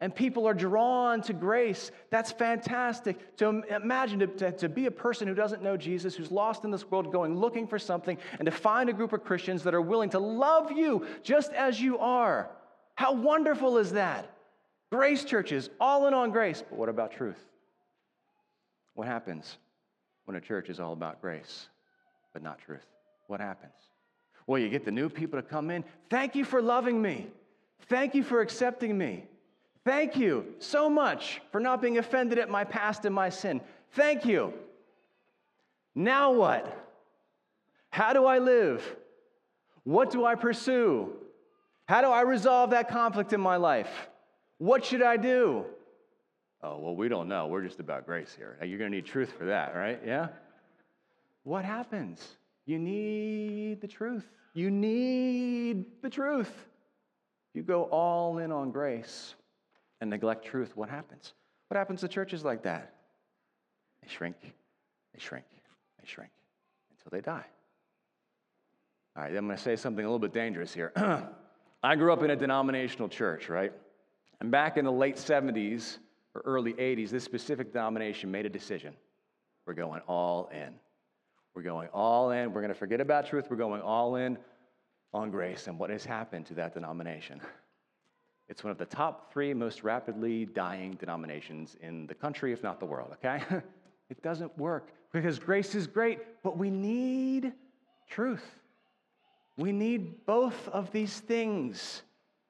[0.00, 1.90] and people are drawn to grace.
[2.08, 3.36] That's fantastic.
[3.36, 6.70] To imagine to, to, to, be a person who doesn't know Jesus, who's lost in
[6.70, 9.80] this world, going looking for something, and to find a group of Christians that are
[9.80, 12.50] willing to love you just as you are.
[13.00, 14.30] How wonderful is that?
[14.92, 16.62] Grace churches, all in on grace.
[16.68, 17.42] But what about truth?
[18.92, 19.56] What happens
[20.26, 21.68] when a church is all about grace,
[22.34, 22.84] but not truth?
[23.26, 23.72] What happens?
[24.46, 25.82] Well, you get the new people to come in.
[26.10, 27.28] Thank you for loving me.
[27.88, 29.24] Thank you for accepting me.
[29.82, 33.62] Thank you so much for not being offended at my past and my sin.
[33.92, 34.52] Thank you.
[35.94, 36.86] Now what?
[37.88, 38.84] How do I live?
[39.84, 41.16] What do I pursue?
[41.90, 43.90] How do I resolve that conflict in my life?
[44.58, 45.64] What should I do?
[46.62, 47.48] Oh, well, we don't know.
[47.48, 48.56] We're just about grace here.
[48.64, 50.00] You're going to need truth for that, right?
[50.06, 50.28] Yeah?
[51.42, 52.24] What happens?
[52.64, 54.24] You need the truth.
[54.54, 56.52] You need the truth.
[57.54, 59.34] You go all in on grace
[60.00, 61.32] and neglect truth, what happens?
[61.66, 62.94] What happens to churches like that?
[64.00, 65.46] They shrink, they shrink,
[66.00, 66.30] they shrink
[66.92, 67.46] until they die.
[69.16, 70.92] All right, I'm going to say something a little bit dangerous here.
[71.82, 73.72] I grew up in a denominational church, right?
[74.40, 75.98] And back in the late 70s
[76.34, 78.94] or early 80s, this specific denomination made a decision.
[79.66, 80.74] We're going all in.
[81.54, 82.52] We're going all in.
[82.52, 83.46] We're going to forget about truth.
[83.50, 84.38] We're going all in
[85.12, 85.66] on grace.
[85.66, 87.40] And what has happened to that denomination?
[88.48, 92.80] It's one of the top three most rapidly dying denominations in the country, if not
[92.80, 93.42] the world, okay?
[94.10, 97.52] it doesn't work because grace is great, but we need
[98.08, 98.44] truth.
[99.60, 102.02] We need both of these things.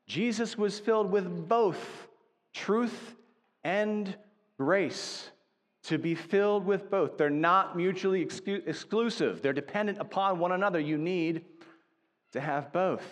[0.06, 2.08] Jesus was filled with both
[2.54, 3.16] truth
[3.64, 4.16] and
[4.58, 5.30] grace.
[5.84, 7.16] To be filled with both.
[7.16, 10.78] They're not mutually exclusive, they're dependent upon one another.
[10.78, 11.46] You need
[12.32, 13.02] to have both.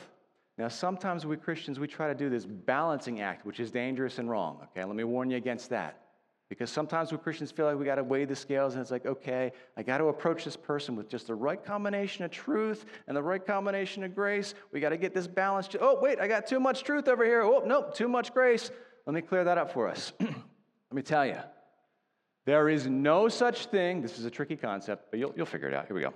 [0.59, 4.29] Now, sometimes we Christians, we try to do this balancing act, which is dangerous and
[4.29, 4.59] wrong.
[4.65, 6.08] Okay, let me warn you against that.
[6.49, 9.05] Because sometimes we Christians feel like we got to weigh the scales, and it's like,
[9.05, 13.17] okay, I got to approach this person with just the right combination of truth and
[13.17, 14.55] the right combination of grace.
[14.73, 15.69] We got to get this balance.
[15.79, 17.43] Oh, wait, I got too much truth over here.
[17.43, 18.71] Oh, nope, too much grace.
[19.05, 20.13] Let me clear that up for us.
[20.21, 20.33] let
[20.93, 21.37] me tell you,
[22.47, 24.01] there is no such thing.
[24.01, 25.87] This is a tricky concept, but you'll, you'll figure it out.
[25.87, 26.15] Here we go.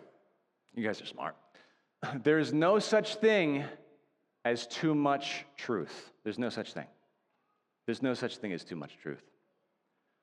[0.75, 1.37] You guys are smart.
[2.25, 3.65] There is no such thing
[4.45, 6.11] as too much truth.
[6.25, 6.87] There's no such thing.
[7.87, 9.23] There's no such thing as too much truth.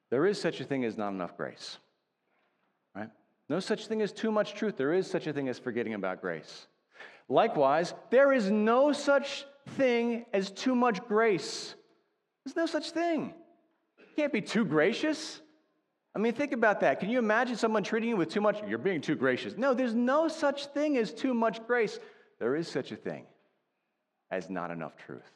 [0.09, 1.77] There is such a thing as not enough grace.
[2.95, 3.09] Right?
[3.47, 4.77] No such thing as too much truth.
[4.77, 6.67] There is such a thing as forgetting about grace.
[7.27, 11.75] Likewise, there is no such thing as too much grace.
[12.43, 13.33] There's no such thing.
[13.99, 15.41] You can't be too gracious.
[16.15, 16.99] I mean, think about that.
[16.99, 18.59] Can you imagine someone treating you with too much?
[18.67, 19.55] You're being too gracious.
[19.57, 21.99] No, there's no such thing as too much grace.
[22.39, 23.25] There is such a thing
[24.31, 25.29] as not enough truth.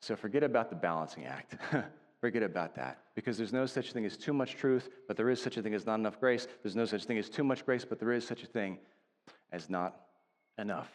[0.00, 1.56] So forget about the balancing act.
[2.22, 2.98] forget about that.
[3.14, 5.74] Because there's no such thing as too much truth, but there is such a thing
[5.74, 6.46] as not enough grace.
[6.62, 8.78] There's no such thing as too much grace, but there is such a thing
[9.52, 9.96] as not
[10.56, 10.88] enough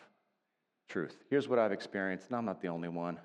[0.89, 1.17] truth.
[1.29, 3.19] Here's what I've experienced, and I'm not the only one.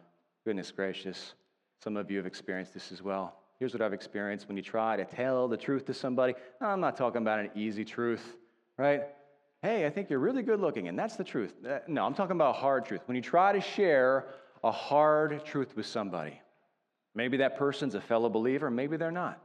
[0.44, 1.34] Goodness gracious,
[1.82, 3.36] some of you have experienced this as well.
[3.58, 6.34] Here's what I've experienced when you try to tell the truth to somebody.
[6.60, 8.36] I'm not talking about an easy truth,
[8.76, 9.02] right?
[9.62, 11.54] hey, I think you're really good looking, and that's the truth.
[11.64, 13.02] Uh, no, I'm talking about a hard truth.
[13.06, 14.26] When you try to share
[14.64, 16.40] a hard truth with somebody,
[17.14, 19.40] maybe that person's a fellow believer, maybe they're not.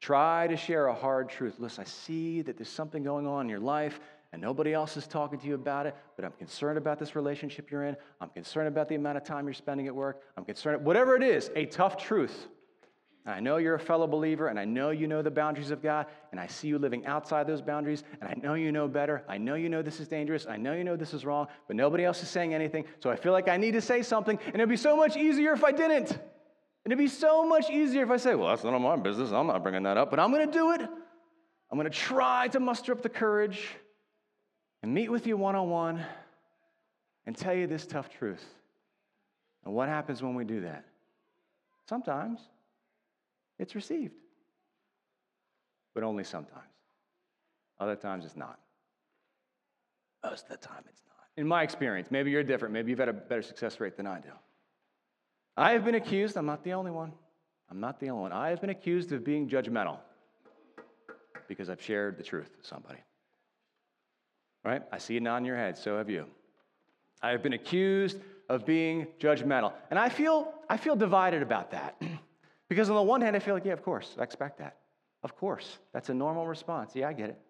[0.00, 1.54] Try to share a hard truth.
[1.58, 3.98] Listen, I see that there's something going on in your life
[4.32, 7.70] and nobody else is talking to you about it, but I'm concerned about this relationship
[7.70, 7.96] you're in.
[8.20, 10.22] I'm concerned about the amount of time you're spending at work.
[10.36, 12.48] I'm concerned, whatever it is, a tough truth.
[13.24, 16.06] I know you're a fellow believer, and I know you know the boundaries of God,
[16.30, 19.24] and I see you living outside those boundaries, and I know you know better.
[19.28, 20.46] I know you know this is dangerous.
[20.48, 22.84] I know you know this is wrong, but nobody else is saying anything.
[23.00, 25.52] So I feel like I need to say something, and it'd be so much easier
[25.52, 26.16] if I didn't.
[26.86, 29.32] And it'd be so much easier if I say, well, that's none of my business.
[29.32, 30.82] I'm not bringing that up, but I'm going to do it.
[30.82, 33.70] I'm going to try to muster up the courage
[34.84, 36.06] and meet with you one on one
[37.26, 38.44] and tell you this tough truth.
[39.64, 40.84] And what happens when we do that?
[41.88, 42.38] Sometimes
[43.58, 44.14] it's received.
[45.92, 46.62] But only sometimes.
[47.80, 48.60] Other times it's not.
[50.22, 51.26] Most of the time, it's not.
[51.36, 52.72] In my experience, maybe you're different.
[52.72, 54.30] Maybe you've had a better success rate than I do.
[55.56, 57.12] I have been accused, I'm not the only one.
[57.70, 58.32] I'm not the only one.
[58.32, 59.98] I have been accused of being judgmental
[61.48, 62.98] because I've shared the truth with somebody.
[64.64, 64.82] Right?
[64.92, 66.26] I see it nodding your head, so have you.
[67.22, 69.72] I have been accused of being judgmental.
[69.90, 72.00] And I feel, I feel divided about that.
[72.68, 74.76] because on the one hand, I feel like, yeah, of course, I expect that.
[75.22, 76.94] Of course, that's a normal response.
[76.94, 77.40] Yeah, I get it.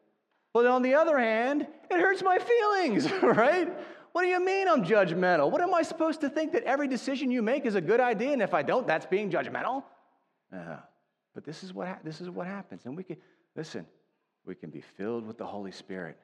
[0.55, 3.69] But on the other hand, it hurts my feelings, right?
[4.17, 5.51] What do you mean I'm judgmental?
[5.51, 8.33] What am I supposed to think that every decision you make is a good idea,
[8.33, 9.85] and if I don't, that's being judgmental?
[10.51, 10.77] Uh,
[11.35, 13.19] but this is what this is what happens, and we can
[13.55, 13.85] listen.
[14.47, 16.17] We can be filled with the Holy Spirit.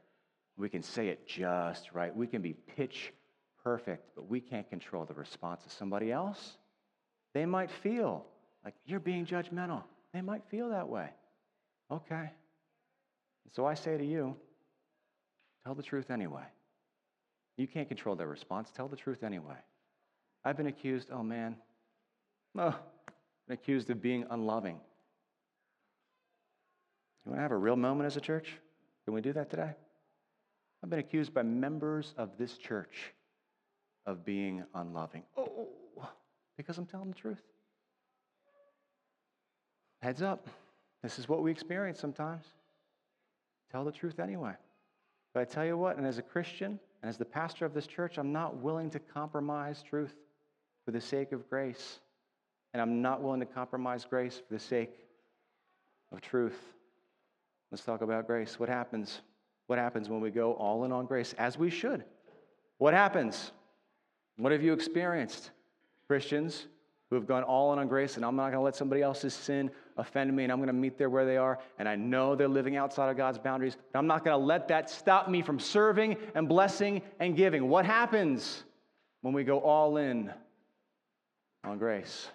[0.57, 2.17] We can say it just right.
[2.17, 3.13] We can be pitch
[3.63, 6.57] perfect, but we can't control the response of somebody else.
[7.35, 8.25] They might feel
[8.65, 9.83] like you're being judgmental.
[10.15, 11.11] They might feel that way.
[11.91, 12.31] Okay.
[13.55, 14.35] So I say to you,
[15.63, 16.47] tell the truth anyway.
[17.57, 18.71] You can't control their response.
[18.71, 19.57] Tell the truth anyway.
[20.45, 21.57] I've been accused, oh man,
[22.59, 22.77] oh,
[23.47, 24.81] been accused of being unloving.
[27.25, 28.59] You want to have a real moment as a church?
[29.05, 29.71] Can we do that today?
[30.83, 33.13] I've been accused by members of this church
[34.07, 35.23] of being unloving.
[35.37, 35.69] Oh,
[36.57, 37.43] because I'm telling the truth.
[40.01, 40.49] Heads up.
[41.03, 42.45] This is what we experience sometimes.
[43.71, 44.55] Tell the truth anyway.
[45.33, 47.87] But I tell you what, and as a Christian, and as the pastor of this
[47.87, 50.15] church, I'm not willing to compromise truth
[50.85, 51.99] for the sake of grace.
[52.73, 54.93] And I'm not willing to compromise grace for the sake
[56.13, 56.59] of truth.
[57.71, 58.59] Let's talk about grace.
[58.59, 59.21] What happens?
[59.67, 62.05] What happens when we go all in on grace, as we should?
[62.79, 63.53] What happens?
[64.37, 65.51] What have you experienced?
[66.07, 66.67] Christians
[67.13, 69.35] who have gone all in on grace, and I'm not going to let somebody else's
[69.35, 72.35] sin offend me, and I'm going to meet there where they are, and I know
[72.35, 75.43] they're living outside of God's boundaries, but I'm not going to let that stop me
[75.43, 77.69] from serving and blessing and giving.
[77.69, 78.65] What happens
[79.21, 80.33] when we go all in
[81.65, 82.29] on grace?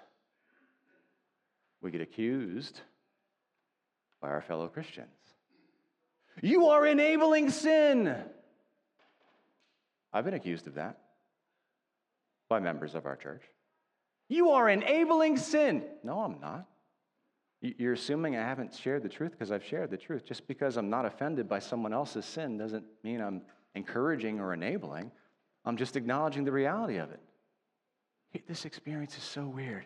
[1.81, 2.79] We get accused
[4.21, 5.07] by our fellow Christians.
[6.43, 8.15] You are enabling sin.
[10.13, 10.99] I've been accused of that
[12.47, 13.41] by members of our church.
[14.29, 15.83] You are enabling sin.
[16.03, 16.67] No, I'm not.
[17.61, 20.25] You're assuming I haven't shared the truth because I've shared the truth.
[20.25, 23.41] Just because I'm not offended by someone else's sin doesn't mean I'm
[23.73, 25.11] encouraging or enabling.
[25.65, 27.19] I'm just acknowledging the reality of it.
[28.47, 29.85] This experience is so weird.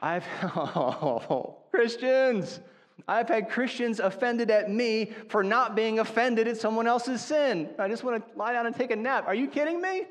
[0.00, 2.60] I've, oh, Christians,
[3.06, 7.68] I've had Christians offended at me for not being offended at someone else's sin.
[7.78, 9.24] I just want to lie down and take a nap.
[9.26, 10.04] Are you kidding me?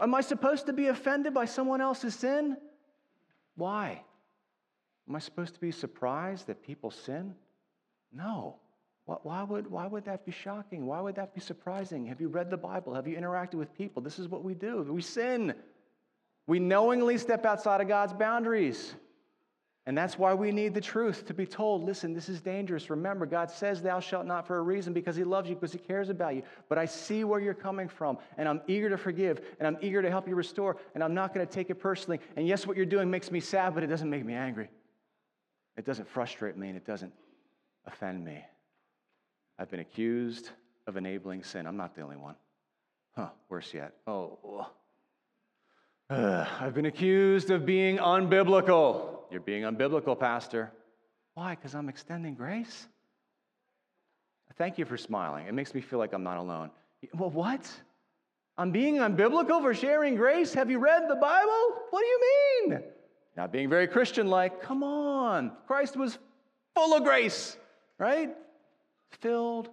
[0.00, 2.56] Am I supposed to be offended by someone else's sin?
[3.56, 4.02] Why?
[5.08, 7.34] Am I supposed to be surprised that people sin?
[8.12, 8.56] No.
[9.06, 10.86] Why would, why would that be shocking?
[10.86, 12.06] Why would that be surprising?
[12.06, 12.94] Have you read the Bible?
[12.94, 14.02] Have you interacted with people?
[14.02, 14.82] This is what we do.
[14.82, 15.54] We sin.
[16.46, 18.94] We knowingly step outside of God's boundaries.
[19.86, 22.88] And that's why we need the truth to be told listen, this is dangerous.
[22.88, 25.78] Remember, God says, Thou shalt not for a reason because He loves you, because He
[25.78, 26.42] cares about you.
[26.70, 30.00] But I see where you're coming from, and I'm eager to forgive, and I'm eager
[30.00, 32.20] to help you restore, and I'm not going to take it personally.
[32.36, 34.70] And yes, what you're doing makes me sad, but it doesn't make me angry.
[35.76, 37.12] It doesn't frustrate me, and it doesn't
[37.84, 38.42] offend me.
[39.58, 40.50] I've been accused
[40.86, 41.66] of enabling sin.
[41.66, 42.36] I'm not the only one.
[43.14, 43.92] Huh, worse yet.
[44.06, 44.66] Oh,
[46.08, 49.13] uh, I've been accused of being unbiblical.
[49.34, 50.70] You're being unbiblical, Pastor.
[51.34, 51.56] Why?
[51.56, 52.86] Because I'm extending grace?
[54.56, 55.48] Thank you for smiling.
[55.48, 56.70] It makes me feel like I'm not alone.
[57.12, 57.68] Well, what?
[58.56, 60.54] I'm being unbiblical for sharing grace?
[60.54, 61.80] Have you read the Bible?
[61.90, 62.20] What do you
[62.68, 62.80] mean?
[63.36, 64.62] Not being very Christian like.
[64.62, 65.50] Come on.
[65.66, 66.16] Christ was
[66.76, 67.56] full of grace,
[67.98, 68.30] right?
[69.20, 69.68] Filled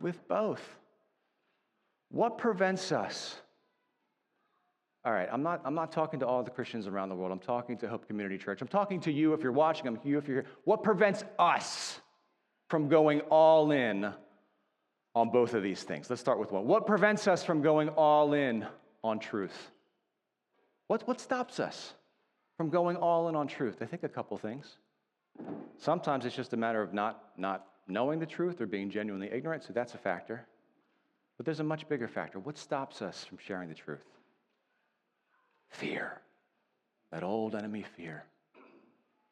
[0.00, 0.62] with both.
[2.10, 3.36] What prevents us
[5.08, 7.32] all right, I'm not, I'm not talking to all the Christians around the world.
[7.32, 8.60] I'm talking to Hope Community Church.
[8.60, 10.50] I'm talking to you if you're watching, I'm you if you're here.
[10.64, 11.98] What prevents us
[12.68, 14.12] from going all in
[15.14, 16.10] on both of these things?
[16.10, 16.66] Let's start with one.
[16.66, 18.66] What prevents us from going all in
[19.02, 19.70] on truth?
[20.88, 21.94] What, what stops us
[22.58, 23.78] from going all in on truth?
[23.80, 24.76] I think a couple things.
[25.78, 29.64] Sometimes it's just a matter of not, not knowing the truth or being genuinely ignorant,
[29.64, 30.46] so that's a factor.
[31.38, 32.38] But there's a much bigger factor.
[32.40, 34.04] What stops us from sharing the truth?
[35.68, 36.20] Fear.
[37.12, 38.24] That old enemy fear.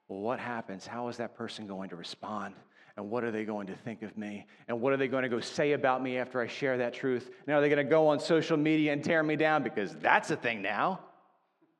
[0.09, 0.87] Well, what happens?
[0.87, 2.55] How is that person going to respond?
[2.97, 4.47] And what are they going to think of me?
[4.69, 7.31] And what are they going to go say about me after I share that truth?
[7.47, 9.63] Now, are they going to go on social media and tear me down?
[9.63, 11.01] Because that's a thing now.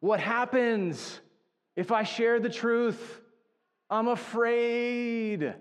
[0.01, 1.21] What happens
[1.75, 3.21] if I share the truth?
[3.89, 5.55] I'm afraid.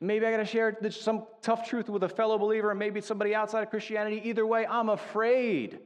[0.00, 3.34] Maybe I got to share some tough truth with a fellow believer, and maybe somebody
[3.34, 4.20] outside of Christianity.
[4.24, 5.78] Either way, I'm afraid.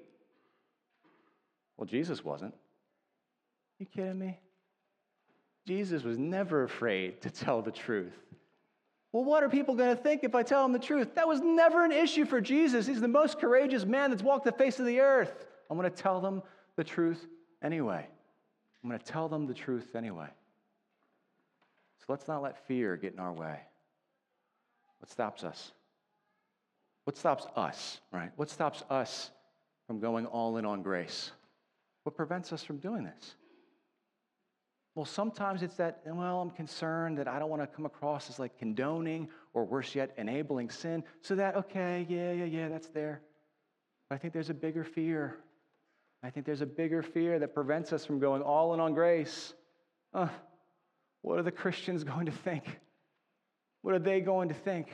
[1.76, 2.54] Well, Jesus wasn't.
[3.78, 4.38] You kidding me?
[5.66, 8.12] Jesus was never afraid to tell the truth.
[9.12, 11.14] Well, what are people going to think if I tell them the truth?
[11.14, 12.86] That was never an issue for Jesus.
[12.86, 15.46] He's the most courageous man that's walked the face of the earth.
[15.70, 16.42] I'm going to tell them
[16.76, 17.26] the truth
[17.62, 18.06] anyway.
[18.82, 20.28] I'm going to tell them the truth anyway.
[22.00, 23.60] So let's not let fear get in our way.
[24.98, 25.72] What stops us?
[27.04, 28.30] What stops us, right?
[28.36, 29.30] What stops us
[29.86, 31.30] from going all in on grace?
[32.04, 33.34] What prevents us from doing this?
[34.94, 38.38] Well, sometimes it's that, well, I'm concerned that I don't want to come across as
[38.38, 41.02] like condoning or worse yet, enabling sin.
[41.20, 43.20] So that, okay, yeah, yeah, yeah, that's there.
[44.08, 45.38] But I think there's a bigger fear.
[46.22, 49.54] I think there's a bigger fear that prevents us from going all in on grace.
[50.12, 50.28] Uh,
[51.22, 52.80] what are the Christians going to think?
[53.82, 54.88] What are they going to think?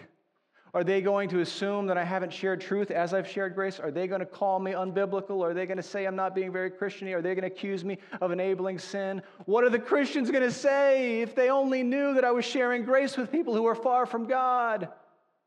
[0.72, 3.80] Are they going to assume that I haven't shared truth as I've shared grace?
[3.80, 5.44] Are they going to call me unbiblical?
[5.44, 7.12] Are they going to say I'm not being very Christiany?
[7.12, 9.20] Are they going to accuse me of enabling sin?
[9.46, 12.84] What are the Christians going to say if they only knew that I was sharing
[12.84, 14.88] grace with people who are far from God?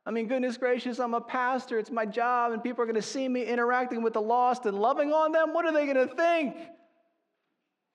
[0.05, 3.01] I mean, goodness gracious, I'm a pastor, it's my job, and people are going to
[3.01, 5.53] see me interacting with the lost and loving on them.
[5.53, 6.57] What are they going to think?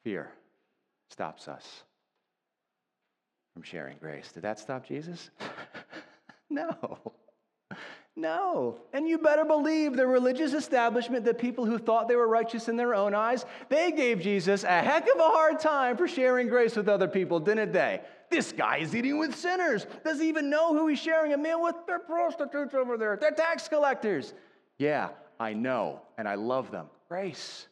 [0.05, 0.33] Fear
[1.11, 1.83] stops us
[3.53, 4.33] from sharing grace.
[4.33, 5.29] Did that stop Jesus?
[6.51, 7.13] no.
[8.19, 8.79] No.
[8.93, 12.77] And you better believe the religious establishment, the people who thought they were righteous in
[12.77, 16.75] their own eyes, they gave Jesus a heck of a hard time for sharing grace
[16.75, 18.01] with other people, didn't they?
[18.29, 19.87] This guy is eating with sinners.
[20.05, 21.77] Does he even know who he's sharing a meal with?
[21.87, 24.35] They're prostitutes over there, they're tax collectors.
[24.79, 26.87] Yeah, I know, and I love them.
[27.09, 27.69] Grace.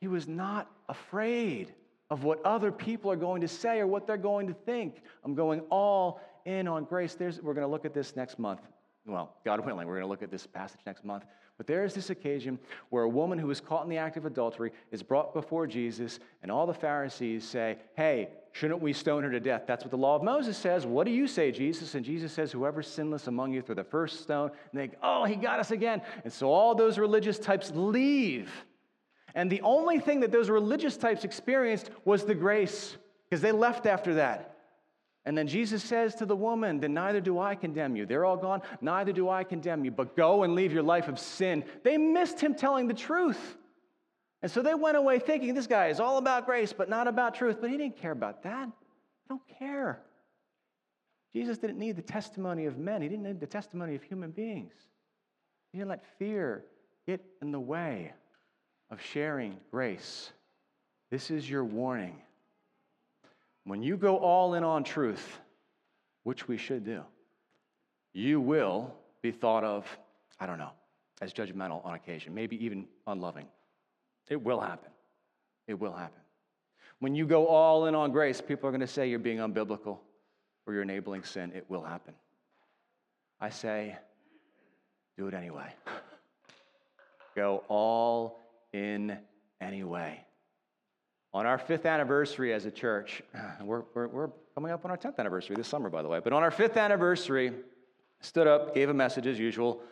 [0.00, 1.74] He was not afraid
[2.10, 5.02] of what other people are going to say or what they're going to think.
[5.24, 7.14] I'm going all in on grace.
[7.14, 8.60] There's, we're going to look at this next month
[9.06, 11.24] well, God willing, we're going to look at this passage next month.
[11.58, 14.24] But there is this occasion where a woman who was caught in the act of
[14.24, 19.30] adultery is brought before Jesus, and all the Pharisees say, Hey, shouldn't we stone her
[19.30, 19.64] to death?
[19.66, 20.86] That's what the law of Moses says.
[20.86, 21.94] What do you say, Jesus?
[21.94, 24.50] And Jesus says, Whoever's sinless among you throw the first stone.
[24.72, 26.02] And they go, Oh, he got us again.
[26.24, 28.50] And so all those religious types leave.
[29.34, 32.96] And the only thing that those religious types experienced was the grace,
[33.28, 34.53] because they left after that.
[35.26, 38.04] And then Jesus says to the woman, Then neither do I condemn you.
[38.04, 38.60] They're all gone.
[38.80, 41.64] Neither do I condemn you, but go and leave your life of sin.
[41.82, 43.56] They missed him telling the truth.
[44.42, 47.34] And so they went away thinking this guy is all about grace, but not about
[47.34, 47.56] truth.
[47.60, 48.68] But he didn't care about that.
[48.68, 50.02] I don't care.
[51.32, 54.74] Jesus didn't need the testimony of men, he didn't need the testimony of human beings.
[55.72, 56.64] He didn't let fear
[57.06, 58.12] get in the way
[58.90, 60.30] of sharing grace.
[61.10, 62.20] This is your warning.
[63.64, 65.40] When you go all in on truth,
[66.22, 67.02] which we should do,
[68.12, 69.86] you will be thought of,
[70.38, 70.72] I don't know,
[71.20, 73.46] as judgmental on occasion, maybe even unloving.
[74.28, 74.90] It will happen.
[75.66, 76.20] It will happen.
[76.98, 79.98] When you go all in on grace, people are going to say you're being unbiblical
[80.66, 81.52] or you're enabling sin.
[81.54, 82.14] It will happen.
[83.40, 83.96] I say,
[85.16, 85.72] do it anyway.
[87.34, 88.40] go all
[88.72, 89.18] in
[89.60, 90.24] anyway.
[91.34, 93.20] On our fifth anniversary as a church,
[93.60, 96.32] we're, we're, we're, coming up on our 10th anniversary this summer, by the way, but
[96.32, 97.52] on our fifth anniversary,
[98.20, 99.82] stood up, gave a message as usual.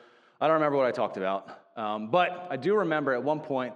[0.40, 3.74] I don't remember what I talked about, um, but I do remember at one point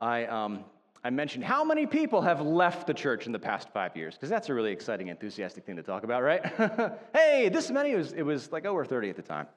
[0.00, 0.64] I, um,
[1.02, 4.30] I mentioned how many people have left the church in the past five years, because
[4.30, 6.46] that's a really exciting, enthusiastic thing to talk about, right?
[7.12, 9.48] hey, this many, it was, it was like over 30 at the time.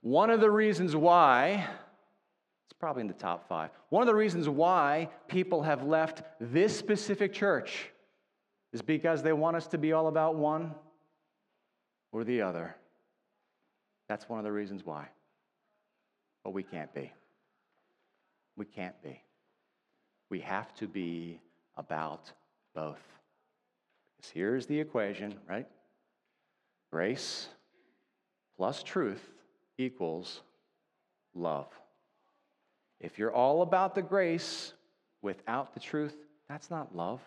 [0.00, 1.68] One of the reasons why
[2.72, 3.70] probably in the top five.
[3.88, 7.90] One of the reasons why people have left this specific church
[8.72, 10.74] is because they want us to be all about one
[12.12, 12.76] or the other.
[14.08, 15.08] That's one of the reasons why.
[16.44, 17.12] But we can't be.
[18.56, 19.22] We can't be.
[20.30, 21.40] We have to be
[21.76, 22.32] about
[22.74, 23.02] both.
[24.16, 25.66] Because here's the equation, right?
[26.92, 27.48] Grace
[28.56, 29.26] plus truth
[29.78, 30.42] equals
[31.34, 31.68] love.
[33.00, 34.72] If you're all about the grace
[35.22, 36.16] without the truth,
[36.48, 37.20] that's not love.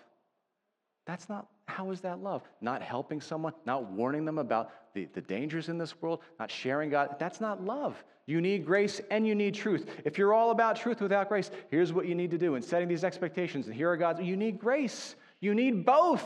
[1.05, 2.43] That's not, how is that love?
[2.61, 6.89] Not helping someone, not warning them about the, the dangers in this world, not sharing
[6.89, 7.15] God.
[7.19, 8.01] That's not love.
[8.25, 9.89] You need grace and you need truth.
[10.05, 12.87] If you're all about truth without grace, here's what you need to do in setting
[12.87, 13.67] these expectations.
[13.67, 15.15] And here are God's, you need grace.
[15.41, 16.23] You need both.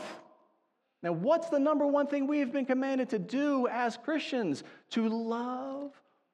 [1.02, 4.62] Now, what's the number one thing we have been commanded to do as Christians?
[4.90, 5.92] To love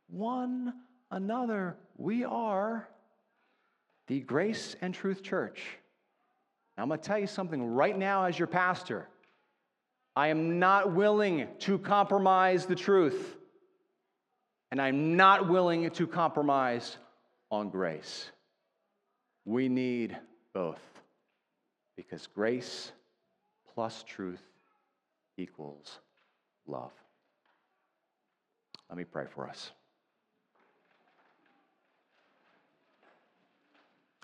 [0.08, 0.74] one
[1.10, 1.76] another.
[1.96, 2.88] We are
[4.06, 5.62] the Grace and Truth Church.
[6.76, 9.08] Now, I'm going to tell you something right now as your pastor.
[10.16, 13.36] I am not willing to compromise the truth.
[14.70, 16.96] And I'm not willing to compromise
[17.50, 18.30] on grace.
[19.44, 20.16] We need
[20.52, 20.80] both
[21.96, 22.90] because grace
[23.74, 24.42] plus truth
[25.36, 26.00] equals
[26.66, 26.92] love.
[28.88, 29.70] Let me pray for us.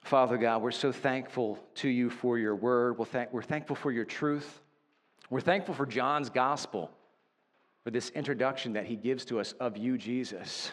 [0.02, 2.98] Father God, we're so thankful to you for your word.
[2.98, 4.60] We're, thank- we're thankful for your truth.
[5.28, 6.90] We're thankful for John's gospel,
[7.84, 10.72] for this introduction that he gives to us of you, Jesus.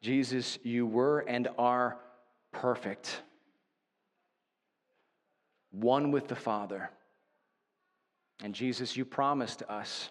[0.00, 1.98] Jesus, you were and are
[2.52, 3.20] perfect,
[5.72, 6.90] one with the Father.
[8.42, 10.10] And Jesus, you promised us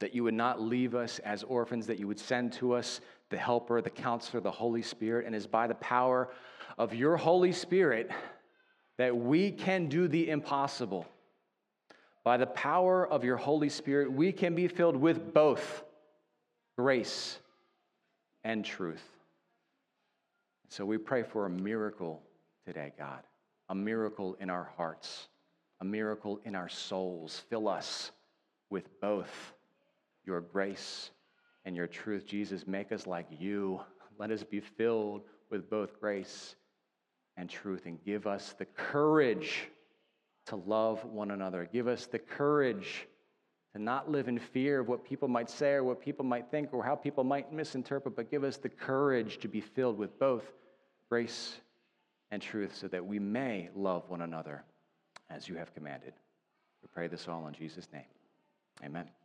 [0.00, 3.00] that you would not leave us as orphans, that you would send to us
[3.34, 6.30] the Helper, the Counselor, the Holy Spirit, and is by the power
[6.78, 8.08] of your Holy Spirit
[8.96, 11.04] that we can do the impossible.
[12.22, 15.82] By the power of your Holy Spirit, we can be filled with both
[16.78, 17.40] grace
[18.44, 19.02] and truth.
[20.68, 22.22] So we pray for a miracle
[22.64, 23.24] today, God,
[23.68, 25.26] a miracle in our hearts,
[25.80, 27.42] a miracle in our souls.
[27.50, 28.12] Fill us
[28.70, 29.54] with both
[30.24, 31.10] your grace
[31.64, 32.26] and your truth.
[32.26, 33.80] Jesus, make us like you.
[34.18, 36.56] Let us be filled with both grace
[37.36, 39.68] and truth and give us the courage
[40.46, 41.68] to love one another.
[41.72, 43.06] Give us the courage
[43.72, 46.72] to not live in fear of what people might say or what people might think
[46.72, 50.44] or how people might misinterpret, but give us the courage to be filled with both
[51.08, 51.60] grace
[52.30, 54.62] and truth so that we may love one another
[55.30, 56.12] as you have commanded.
[56.82, 58.04] We pray this all in Jesus' name.
[58.84, 59.23] Amen.